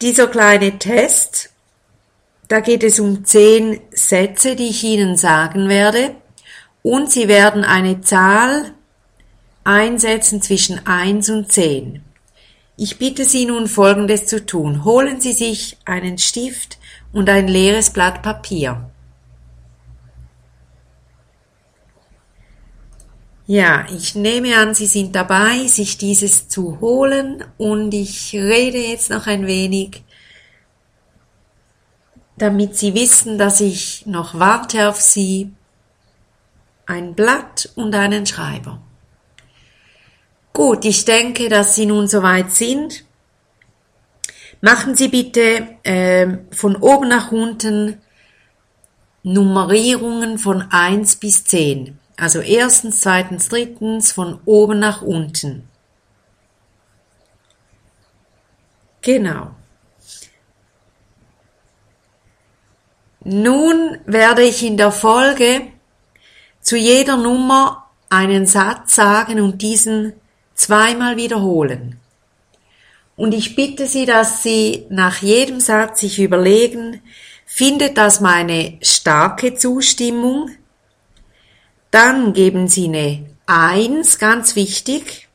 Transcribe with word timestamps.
dieser 0.01 0.27
kleine 0.27 0.77
Test, 0.77 1.49
da 2.49 2.59
geht 2.59 2.83
es 2.83 2.99
um 2.99 3.23
zehn 3.23 3.79
Sätze, 3.91 4.57
die 4.57 4.67
ich 4.67 4.83
Ihnen 4.83 5.15
sagen 5.15 5.69
werde, 5.69 6.13
und 6.85 7.11
Sie 7.11 7.27
werden 7.27 7.63
eine 7.63 8.01
Zahl 8.01 8.75
einsetzen 9.63 10.43
zwischen 10.43 10.85
1 10.85 11.31
und 11.31 11.51
10. 11.51 12.03
Ich 12.77 12.99
bitte 12.99 13.25
Sie 13.25 13.47
nun 13.47 13.65
Folgendes 13.65 14.27
zu 14.27 14.45
tun. 14.45 14.85
Holen 14.85 15.19
Sie 15.19 15.33
sich 15.33 15.77
einen 15.85 16.19
Stift 16.19 16.77
und 17.11 17.27
ein 17.27 17.47
leeres 17.47 17.89
Blatt 17.89 18.21
Papier. 18.21 18.87
Ja, 23.47 23.87
ich 23.89 24.13
nehme 24.13 24.55
an, 24.55 24.75
Sie 24.75 24.85
sind 24.85 25.15
dabei, 25.15 25.65
sich 25.65 25.97
dieses 25.97 26.49
zu 26.49 26.79
holen 26.81 27.43
und 27.57 27.95
ich 27.95 28.31
rede 28.35 28.77
jetzt 28.77 29.09
noch 29.09 29.25
ein 29.25 29.47
wenig, 29.47 30.03
damit 32.37 32.77
Sie 32.77 32.93
wissen, 32.93 33.39
dass 33.39 33.59
ich 33.59 34.05
noch 34.05 34.37
warte 34.37 34.87
auf 34.87 35.01
Sie. 35.01 35.51
Ein 36.85 37.15
Blatt 37.15 37.69
und 37.75 37.95
einen 37.95 38.25
Schreiber. 38.25 38.81
Gut, 40.53 40.85
ich 40.85 41.03
denke, 41.05 41.49
dass 41.49 41.75
Sie 41.75 41.85
nun 41.85 42.07
soweit 42.07 42.51
sind. 42.51 43.05
Machen 44.61 44.95
Sie 44.95 45.09
bitte 45.09 45.67
äh, 45.83 46.37
von 46.51 46.75
oben 46.77 47.09
nach 47.09 47.31
unten 47.31 48.01
Nummerierungen 49.23 50.37
von 50.37 50.61
1 50.69 51.17
bis 51.17 51.43
10. 51.45 51.99
Also 52.17 52.39
erstens, 52.39 53.01
zweitens, 53.01 53.49
drittens, 53.49 54.11
von 54.11 54.39
oben 54.45 54.79
nach 54.79 55.01
unten. 55.01 55.67
Genau. 59.01 59.51
Nun 63.23 63.97
werde 64.05 64.43
ich 64.43 64.63
in 64.63 64.77
der 64.77 64.91
Folge 64.91 65.67
zu 66.65 66.75
jeder 66.75 67.15
Nummer 67.15 67.85
einen 68.09 68.47
Satz 68.47 68.95
sagen 68.95 69.39
und 69.39 69.61
diesen 69.61 70.13
zweimal 70.55 71.15
wiederholen. 71.15 71.99
Und 73.15 73.33
ich 73.33 73.55
bitte 73.55 73.85
Sie, 73.85 74.05
dass 74.05 74.41
Sie 74.41 74.87
nach 74.89 75.21
jedem 75.21 75.59
Satz 75.59 75.99
sich 76.01 76.19
überlegen, 76.19 77.01
findet 77.45 77.97
das 77.99 78.19
meine 78.19 78.79
starke 78.81 79.53
Zustimmung? 79.53 80.49
Dann 81.91 82.33
geben 82.33 82.67
Sie 82.67 82.87
eine 82.87 83.25
Eins, 83.45 84.17
ganz 84.17 84.55
wichtig, 84.55 85.29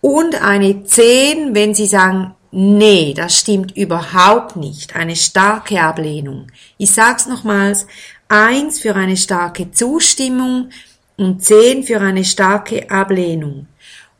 und 0.00 0.40
eine 0.42 0.84
Zehn, 0.84 1.56
wenn 1.56 1.74
Sie 1.74 1.86
sagen, 1.86 2.36
nee, 2.52 3.14
das 3.14 3.36
stimmt 3.36 3.76
überhaupt 3.76 4.54
nicht, 4.54 4.94
eine 4.94 5.16
starke 5.16 5.82
Ablehnung. 5.82 6.46
Ich 6.78 6.92
sag's 6.92 7.26
nochmals, 7.26 7.88
Eins 8.32 8.80
für 8.80 8.96
eine 8.96 9.18
starke 9.18 9.72
Zustimmung 9.72 10.70
und 11.18 11.44
Zehn 11.44 11.82
für 11.82 12.00
eine 12.00 12.24
starke 12.24 12.90
Ablehnung. 12.90 13.66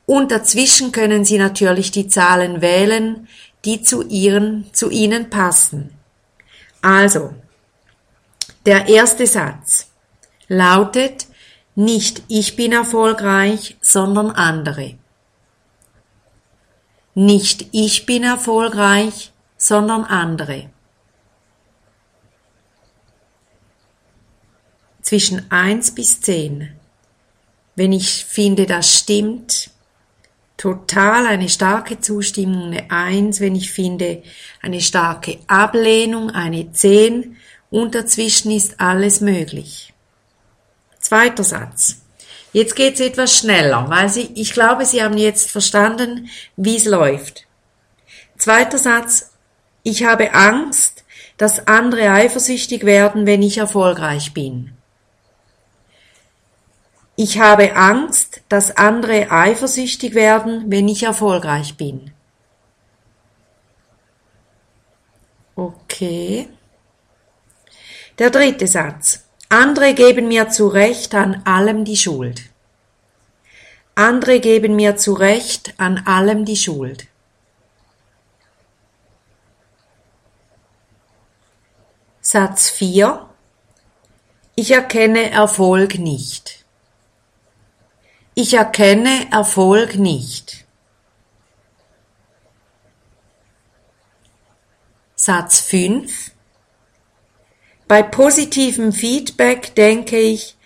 Und 0.05 0.31
dazwischen 0.31 0.93
können 0.93 1.25
Sie 1.25 1.39
natürlich 1.39 1.93
die 1.93 2.09
Zahlen 2.09 2.61
wählen, 2.61 3.27
die 3.65 3.81
zu, 3.81 4.06
ihren, 4.06 4.67
zu 4.75 4.91
Ihnen 4.91 5.31
passen. 5.31 5.95
Also, 6.83 7.33
der 8.67 8.87
erste 8.87 9.27
Satz 9.27 9.89
lautet 10.47 11.27
nicht 11.75 12.22
ich 12.28 12.54
bin 12.54 12.72
erfolgreich, 12.72 13.78
sondern 13.81 14.31
andere. 14.31 14.95
Nicht 17.15 17.66
ich 17.72 18.04
bin 18.04 18.25
erfolgreich, 18.25 19.33
sondern 19.57 20.04
andere. 20.04 20.72
Zwischen 25.03 25.51
eins 25.51 25.95
bis 25.95 26.21
zehn. 26.21 26.71
Wenn 27.75 27.93
ich 27.93 28.25
finde, 28.25 28.66
das 28.66 28.99
stimmt, 28.99 29.71
total 30.57 31.27
eine 31.27 31.49
starke 31.49 32.01
Zustimmung, 32.01 32.69
eine 32.69 32.91
Eins, 32.91 33.41
wenn 33.41 33.57
ich 33.57 33.72
finde, 33.72 34.22
eine 34.60 34.81
starke 34.81 35.39
Ablehnung, 35.49 36.31
eine 36.31 36.72
Zehn 36.72 37.37
und 37.71 37.95
dazwischen 37.95 38.53
ist 38.53 38.81
alles 38.81 39.21
möglich. 39.21 39.93
Zweiter 41.01 41.43
Satz. 41.43 42.03
Jetzt 42.53 42.77
geht's 42.77 43.01
etwas 43.01 43.37
schneller, 43.37 43.89
weil 43.89 44.09
Sie, 44.09 44.31
ich 44.34 44.53
glaube, 44.53 44.84
Sie 44.84 45.03
haben 45.03 45.16
jetzt 45.16 45.51
verstanden, 45.51 46.28
wie 46.57 46.77
es 46.77 46.84
läuft. 46.84 47.47
Zweiter 48.37 48.78
Satz. 48.78 49.33
Ich 49.83 50.05
habe 50.05 50.34
Angst, 50.34 51.03
dass 51.39 51.66
andere 51.66 52.10
eifersüchtig 52.10 52.84
werden, 52.84 53.27
wenn 53.27 53.43
ich 53.43 53.59
erfolgreich 53.59 54.33
bin. 54.34 54.77
Ich 57.24 57.39
habe 57.39 57.77
Angst, 57.77 58.41
dass 58.48 58.77
andere 58.77 59.30
eifersüchtig 59.30 60.13
werden, 60.13 60.65
wenn 60.72 60.89
ich 60.89 61.04
erfolgreich 61.04 61.77
bin. 61.77 62.10
Okay. 65.54 66.48
Der 68.19 68.30
dritte 68.30 68.66
Satz. 68.66 69.28
Andere 69.48 69.95
geben 69.95 70.27
mir 70.27 70.48
zu 70.48 70.66
Recht 70.66 71.15
an 71.15 71.42
allem 71.45 71.84
die 71.84 71.97
Schuld. 71.97 72.42
Andere 73.95 74.41
geben 74.41 74.74
mir 74.74 74.97
zu 74.97 75.13
Recht 75.13 75.74
an 75.78 75.98
allem 76.04 76.45
die 76.45 76.57
Schuld. 76.57 77.07
Satz 82.21 82.69
4. 82.69 83.24
Ich 84.57 84.72
erkenne 84.72 85.30
Erfolg 85.30 86.01
nicht. 86.01 86.61
Ich 88.34 88.55
erkenne 88.55 89.31
Erfolg 89.31 89.97
nicht. 89.97 90.65
Satz 95.15 95.61
5. 95.61 96.31
Bei 97.87 98.03
positivem 98.03 98.95
Feedback 98.95 99.75
denke 99.75 100.19
ich, 100.19 100.57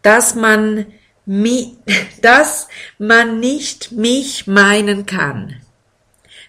dass 0.00 0.34
man, 0.34 0.86
mi, 1.26 1.76
dass 2.22 2.68
man 2.98 3.40
nicht 3.40 3.92
mich 3.92 4.46
meinen 4.46 5.04
kann. 5.04 5.60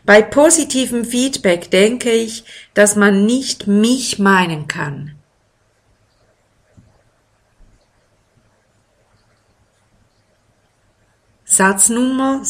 Bei 0.06 0.22
positivem 0.22 1.04
Feedback 1.04 1.72
denke 1.72 2.10
ich, 2.12 2.46
dass 2.74 2.96
man 2.96 3.26
nicht 3.26 3.68
mich 3.68 4.18
meinen 4.18 4.70
kann. 4.70 5.13
Satz 11.54 11.90
Nummer, 11.90 12.42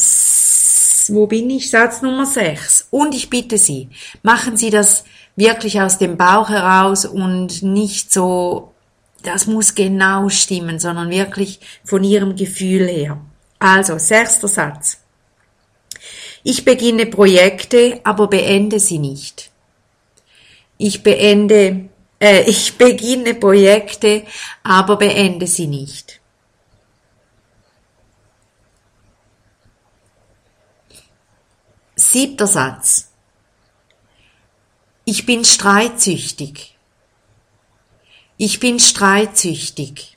wo 1.08 1.26
bin 1.26 1.50
ich? 1.50 1.70
Satz 1.70 2.00
Nummer 2.00 2.24
6. 2.24 2.88
Und 2.90 3.14
ich 3.14 3.28
bitte 3.28 3.58
Sie, 3.58 3.90
machen 4.22 4.56
Sie 4.56 4.70
das 4.70 5.04
wirklich 5.36 5.80
aus 5.80 5.98
dem 5.98 6.16
Bauch 6.16 6.48
heraus 6.48 7.04
und 7.04 7.62
nicht 7.62 8.10
so, 8.10 8.72
das 9.22 9.46
muss 9.46 9.74
genau 9.74 10.30
stimmen, 10.30 10.78
sondern 10.78 11.10
wirklich 11.10 11.60
von 11.84 12.02
Ihrem 12.02 12.34
Gefühl 12.34 12.88
her. 12.88 13.20
Also, 13.58 13.98
sechster 13.98 14.48
Satz. 14.48 14.98
Ich 16.42 16.64
beginne 16.64 17.04
Projekte, 17.04 18.00
aber 18.04 18.28
beende 18.28 18.80
sie 18.80 18.98
nicht. 18.98 19.50
Ich 20.78 21.02
beende, 21.02 21.90
äh, 22.20 22.42
ich 22.46 22.78
beginne 22.78 23.34
Projekte, 23.34 24.22
aber 24.62 24.96
beende 24.96 25.46
sie 25.46 25.66
nicht. 25.66 26.20
Siebter 32.14 32.46
Satz. 32.46 33.10
Ich 35.04 35.26
bin 35.26 35.44
streitsüchtig. 35.44 36.78
Ich 38.36 38.60
bin 38.60 38.78
streitsüchtig. 38.78 40.16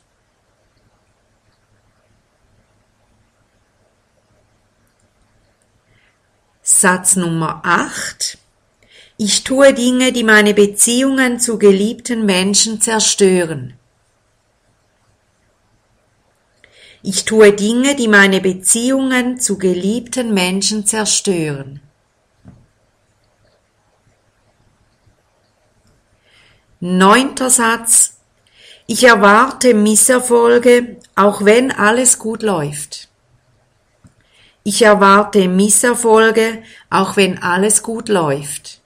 Satz 6.62 7.16
Nummer 7.16 7.62
8. 7.64 8.38
Ich 9.18 9.44
tue 9.44 9.74
Dinge, 9.74 10.12
die 10.12 10.24
meine 10.24 10.54
Beziehungen 10.54 11.40
zu 11.40 11.58
geliebten 11.58 12.28
Menschen 12.28 12.80
zerstören. 12.80 13.74
Ich 17.02 17.26
tue 17.26 17.54
Dinge, 17.54 17.96
die 17.96 18.08
meine 18.08 18.40
Beziehungen 18.40 19.40
zu 19.40 19.58
geliebten 19.58 20.36
Menschen 20.36 20.86
zerstören. 20.86 21.82
Neunter 26.79 27.50
Satz. 27.50 28.18
Ich 28.85 29.03
erwarte 29.03 29.74
Misserfolge, 29.74 30.97
auch 31.15 31.44
wenn 31.44 31.71
alles 31.71 32.19
gut 32.19 32.44
läuft. 32.44 33.09
Ich 34.63 34.81
erwarte 34.81 35.47
Misserfolge, 35.47 36.62
auch 36.89 37.15
wenn 37.18 37.41
alles 37.41 37.83
gut 37.83 38.09
läuft. 38.09 38.81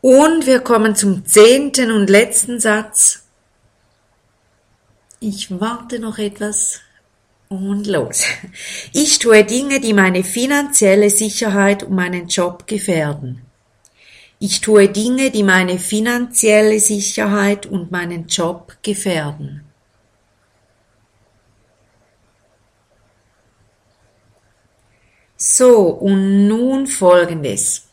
Und 0.00 0.44
wir 0.44 0.60
kommen 0.60 0.94
zum 0.94 1.24
zehnten 1.24 1.90
und 1.90 2.10
letzten 2.10 2.60
Satz. 2.60 3.24
Ich 5.18 5.60
warte 5.60 5.98
noch 5.98 6.18
etwas 6.18 6.80
und 7.48 7.86
los. 7.86 8.24
Ich 8.92 9.18
tue 9.18 9.44
Dinge, 9.44 9.80
die 9.80 9.92
meine 9.92 10.24
finanzielle 10.24 11.10
Sicherheit 11.10 11.82
und 11.82 11.94
meinen 11.94 12.28
Job 12.28 12.66
gefährden. 12.66 13.42
Ich 14.38 14.60
tue 14.60 14.88
Dinge, 14.88 15.30
die 15.30 15.42
meine 15.42 15.78
finanzielle 15.78 16.80
Sicherheit 16.80 17.66
und 17.66 17.90
meinen 17.90 18.26
Job 18.26 18.76
gefährden. 18.82 19.64
So, 25.36 25.88
und 25.88 26.48
nun 26.48 26.86
folgendes. 26.86 27.88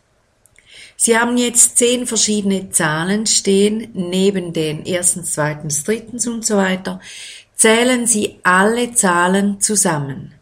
Sie 0.95 1.17
haben 1.17 1.35
jetzt 1.37 1.77
zehn 1.77 2.05
verschiedene 2.05 2.69
Zahlen 2.69 3.25
stehen, 3.25 3.89
neben 3.93 4.53
den 4.53 4.85
erstens, 4.85 5.33
zweitens, 5.33 5.83
drittens 5.83 6.27
und 6.27 6.45
so 6.45 6.57
weiter. 6.57 6.99
Zählen 7.61 8.07
Sie 8.07 8.39
alle 8.41 8.91
Zahlen 8.95 9.61
zusammen. 9.61 10.33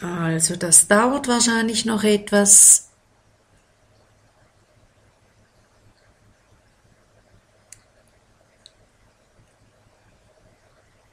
Also 0.00 0.54
das 0.54 0.86
dauert 0.86 1.26
wahrscheinlich 1.26 1.84
noch 1.84 2.04
etwas. 2.04 2.90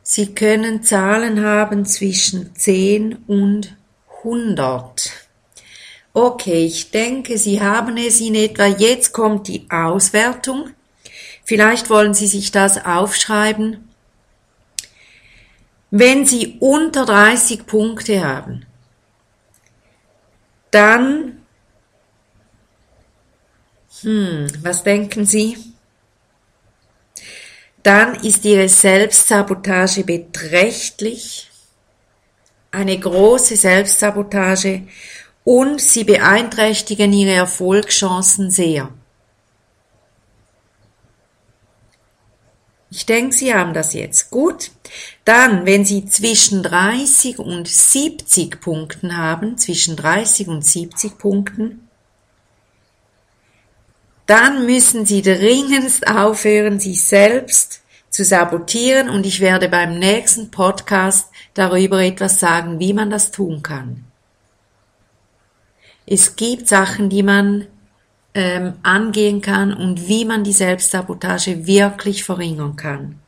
Sie 0.04 0.36
können 0.36 0.84
Zahlen 0.84 1.44
haben 1.44 1.84
zwischen 1.88 2.56
10 2.56 3.16
und 3.26 3.76
100. 4.20 5.25
Okay, 6.16 6.66
ich 6.66 6.92
denke, 6.92 7.38
Sie 7.38 7.62
haben 7.62 7.98
es 7.98 8.22
in 8.22 8.36
etwa. 8.36 8.66
Jetzt 8.66 9.12
kommt 9.12 9.50
die 9.50 9.68
Auswertung. 9.70 10.72
Vielleicht 11.44 11.90
wollen 11.90 12.14
Sie 12.14 12.28
sich 12.28 12.52
das 12.52 12.86
aufschreiben. 12.86 13.90
Wenn 15.92 16.26
Sie 16.26 16.56
unter 16.62 17.06
30 17.06 17.68
Punkte 17.68 18.26
haben, 18.26 18.66
dann, 20.72 21.44
hm, 24.02 24.48
was 24.64 24.84
denken 24.84 25.26
Sie? 25.26 25.58
dann 27.86 28.16
ist 28.16 28.44
ihre 28.46 28.68
Selbstsabotage 28.68 30.04
beträchtlich, 30.04 31.52
eine 32.72 32.98
große 33.00 33.56
Selbstsabotage 33.56 34.88
und 35.46 35.80
sie 35.80 36.04
beeinträchtigen 36.04 37.14
ihre 37.14 37.36
Erfolgschancen 37.36 38.52
sehr. 38.52 38.90
Ich 42.90 43.06
denke, 43.06 43.36
Sie 43.36 43.54
haben 43.54 43.74
das 43.74 43.94
jetzt. 43.94 44.32
Gut. 44.32 44.72
Dann, 45.26 45.66
wenn 45.66 45.84
Sie 45.84 46.06
zwischen 46.06 46.64
30 46.64 47.40
und 47.40 47.68
70 47.68 48.62
Punkten 48.62 49.18
haben, 49.18 49.58
zwischen 49.58 49.98
30 49.98 50.48
und 50.48 50.66
70 50.66 51.18
Punkten, 51.18 51.90
dann 54.28 54.66
müssen 54.66 55.06
Sie 55.06 55.22
dringendst 55.22 56.08
aufhören, 56.08 56.80
sich 56.80 57.06
selbst 57.06 57.82
zu 58.10 58.24
sabotieren 58.24 59.10
und 59.10 59.26
ich 59.26 59.42
werde 59.42 59.68
beim 59.68 60.00
nächsten 60.00 60.50
Podcast 60.50 61.30
darüber 61.54 62.02
etwas 62.02 62.40
sagen, 62.40 62.80
wie 62.80 62.94
man 62.94 63.10
das 63.10 63.32
tun 63.32 63.62
kann. 63.62 64.06
Es 66.06 66.36
gibt 66.36 66.68
Sachen, 66.68 67.10
die 67.10 67.24
man 67.24 67.68
ähm, 68.34 68.74
angehen 68.84 69.42
kann 69.42 69.74
und 69.74 70.08
wie 70.08 70.26
man 70.26 70.44
die 70.44 70.54
Selbstsabotage 70.54 71.66
wirklich 71.66 72.24
verringern 72.24 72.76
kann. 72.76 73.20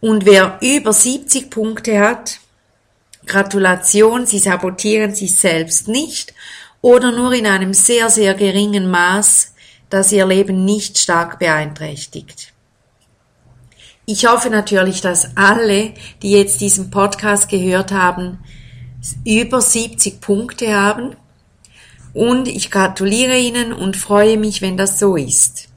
Und 0.00 0.26
wer 0.26 0.58
über 0.60 0.92
70 0.92 1.50
Punkte 1.50 1.98
hat, 1.98 2.38
Gratulation, 3.26 4.26
Sie 4.26 4.38
sabotieren 4.38 5.14
sich 5.14 5.38
selbst 5.38 5.88
nicht 5.88 6.34
oder 6.82 7.10
nur 7.10 7.32
in 7.32 7.46
einem 7.46 7.72
sehr, 7.72 8.10
sehr 8.10 8.34
geringen 8.34 8.90
Maß, 8.90 9.54
das 9.88 10.12
ihr 10.12 10.26
Leben 10.26 10.66
nicht 10.66 10.98
stark 10.98 11.38
beeinträchtigt. 11.38 12.52
Ich 14.04 14.26
hoffe 14.26 14.50
natürlich, 14.50 15.00
dass 15.00 15.34
alle, 15.38 15.94
die 16.20 16.32
jetzt 16.32 16.60
diesen 16.60 16.90
Podcast 16.90 17.48
gehört 17.48 17.90
haben, 17.90 18.40
über 19.24 19.60
70 19.60 20.20
Punkte 20.20 20.74
haben 20.74 21.16
und 22.12 22.48
ich 22.48 22.70
gratuliere 22.70 23.38
Ihnen 23.38 23.72
und 23.72 23.96
freue 23.96 24.36
mich, 24.38 24.62
wenn 24.62 24.76
das 24.76 24.98
so 24.98 25.16
ist. 25.16 25.68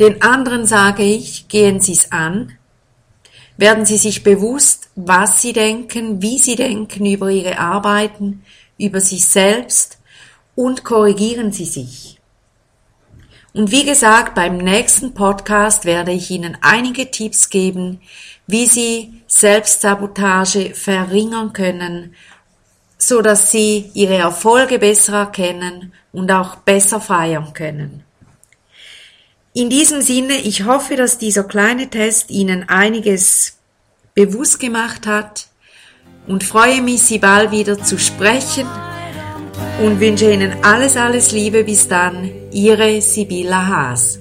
Den 0.00 0.20
anderen 0.20 0.66
sage 0.66 1.04
ich, 1.04 1.48
gehen 1.48 1.80
Sie 1.80 1.92
es 1.92 2.12
an, 2.12 2.52
werden 3.56 3.86
Sie 3.86 3.96
sich 3.96 4.22
bewusst, 4.22 4.90
was 4.94 5.40
Sie 5.40 5.52
denken, 5.52 6.20
wie 6.20 6.38
Sie 6.38 6.56
denken 6.56 7.06
über 7.06 7.30
Ihre 7.30 7.58
Arbeiten, 7.58 8.42
über 8.78 9.00
sich 9.00 9.24
selbst 9.26 9.98
und 10.54 10.84
korrigieren 10.84 11.52
Sie 11.52 11.64
sich. 11.64 12.18
Und 13.54 13.70
wie 13.70 13.86
gesagt, 13.86 14.34
beim 14.34 14.58
nächsten 14.58 15.14
Podcast 15.14 15.86
werde 15.86 16.12
ich 16.12 16.30
Ihnen 16.30 16.58
einige 16.60 17.10
Tipps 17.10 17.48
geben, 17.48 18.02
wie 18.46 18.66
Sie 18.66 19.22
Selbstsabotage 19.28 20.74
verringern 20.74 21.54
können, 21.54 22.14
so 22.98 23.22
dass 23.22 23.50
Sie 23.50 23.90
Ihre 23.94 24.16
Erfolge 24.16 24.78
besser 24.78 25.18
erkennen 25.18 25.92
und 26.12 26.30
auch 26.30 26.56
besser 26.56 27.00
feiern 27.00 27.52
können. 27.52 28.04
In 29.52 29.70
diesem 29.70 30.02
Sinne, 30.02 30.34
ich 30.34 30.64
hoffe, 30.64 30.96
dass 30.96 31.18
dieser 31.18 31.44
kleine 31.44 31.88
Test 31.88 32.30
Ihnen 32.30 32.68
einiges 32.68 33.58
bewusst 34.14 34.60
gemacht 34.60 35.06
hat 35.06 35.46
und 36.26 36.44
freue 36.44 36.82
mich, 36.82 37.02
Sie 37.02 37.18
bald 37.18 37.52
wieder 37.52 37.82
zu 37.82 37.98
sprechen 37.98 38.66
und 39.82 40.00
wünsche 40.00 40.30
Ihnen 40.30 40.62
alles, 40.62 40.96
alles 40.96 41.32
Liebe 41.32 41.64
bis 41.64 41.88
dann. 41.88 42.30
Ihre 42.52 43.00
Sibylla 43.00 43.66
Haas. 43.66 44.18